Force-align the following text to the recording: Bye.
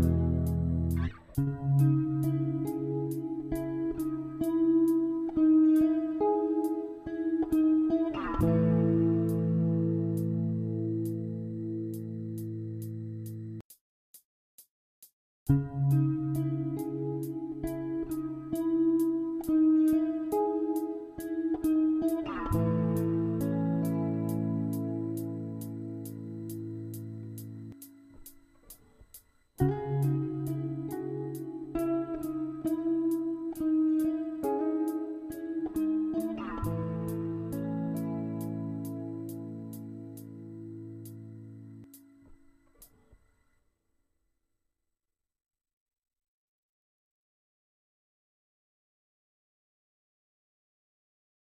Bye. 0.00 0.27